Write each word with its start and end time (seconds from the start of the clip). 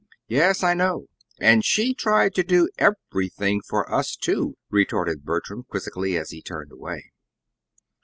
"Yes, 0.27 0.63
I 0.63 0.73
know 0.73 1.09
and 1.39 1.63
she 1.63 1.93
tried 1.93 2.33
to 2.33 2.41
do 2.43 2.69
EVERYTHING 2.79 3.61
for 3.61 3.87
us, 3.93 4.15
too," 4.15 4.57
retorted 4.71 5.23
Bertram, 5.23 5.63
quizzically, 5.69 6.17
as 6.17 6.31
he 6.31 6.41
turned 6.41 6.71
away. 6.71 7.11